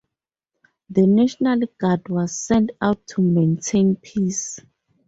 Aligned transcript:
The 0.89 1.05
National 1.05 1.61
Guard 1.77 2.09
was 2.09 2.35
sent 2.39 2.71
out 2.81 3.05
to 3.09 3.21
maintain 3.21 3.97
"peace". 3.97 4.59